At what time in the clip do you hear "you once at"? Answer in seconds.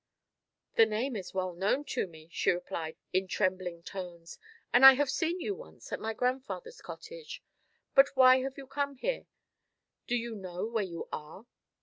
5.39-5.99